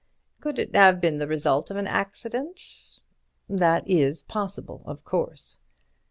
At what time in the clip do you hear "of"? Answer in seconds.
1.69-1.77, 4.87-5.03